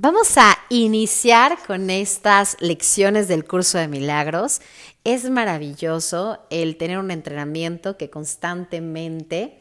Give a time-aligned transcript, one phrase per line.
[0.00, 4.60] Vamos a iniciar con estas lecciones del curso de milagros.
[5.02, 9.58] Es maravilloso el tener un entrenamiento que constantemente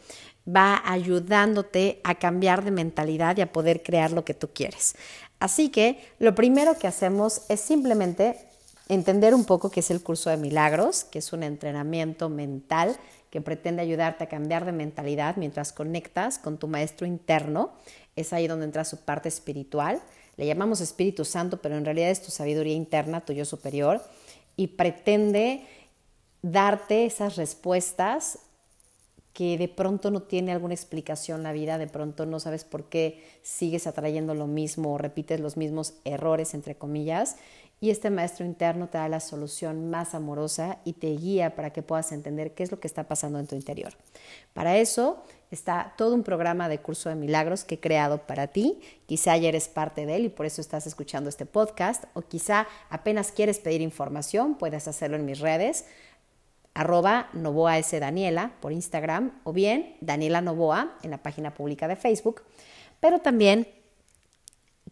[0.48, 4.94] va ayudándote a cambiar de mentalidad y a poder crear lo que tú quieres.
[5.40, 8.38] Así que lo primero que hacemos es simplemente
[8.90, 12.96] entender un poco qué es el curso de milagros, que es un entrenamiento mental
[13.30, 17.74] que pretende ayudarte a cambiar de mentalidad mientras conectas con tu maestro interno.
[18.16, 20.02] Es ahí donde entra su parte espiritual
[20.38, 24.02] le llamamos Espíritu Santo, pero en realidad es tu sabiduría interna, tu yo superior,
[24.56, 25.68] y pretende
[26.44, 28.40] darte esas respuestas
[29.38, 33.24] que de pronto no tiene alguna explicación la vida, de pronto no sabes por qué
[33.44, 37.36] sigues atrayendo lo mismo o repites los mismos errores, entre comillas,
[37.80, 41.84] y este maestro interno te da la solución más amorosa y te guía para que
[41.84, 43.94] puedas entender qué es lo que está pasando en tu interior.
[44.54, 48.80] Para eso está todo un programa de curso de milagros que he creado para ti.
[49.06, 52.66] Quizá ya eres parte de él y por eso estás escuchando este podcast o quizá
[52.90, 55.86] apenas quieres pedir información, puedes hacerlo en mis redes
[56.78, 58.00] arroba Novoa S.
[58.00, 62.44] Daniela por Instagram o bien Daniela Novoa en la página pública de Facebook.
[63.00, 63.68] Pero también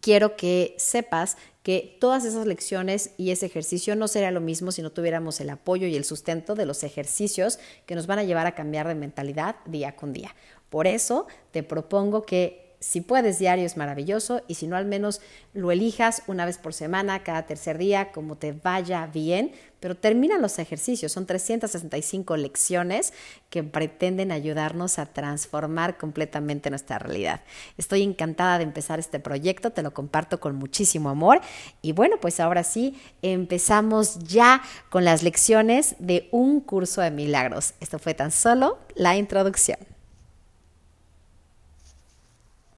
[0.00, 4.82] quiero que sepas que todas esas lecciones y ese ejercicio no sería lo mismo si
[4.82, 8.46] no tuviéramos el apoyo y el sustento de los ejercicios que nos van a llevar
[8.46, 10.34] a cambiar de mentalidad día con día.
[10.70, 15.20] Por eso te propongo que si puedes diario es maravilloso y si no al menos
[15.54, 20.38] lo elijas una vez por semana, cada tercer día, como te vaya bien, pero termina
[20.38, 21.10] los ejercicios.
[21.10, 23.12] Son 365 lecciones
[23.50, 27.40] que pretenden ayudarnos a transformar completamente nuestra realidad.
[27.76, 31.40] Estoy encantada de empezar este proyecto, te lo comparto con muchísimo amor
[31.82, 37.74] y bueno, pues ahora sí, empezamos ya con las lecciones de un curso de milagros.
[37.80, 39.95] Esto fue tan solo la introducción.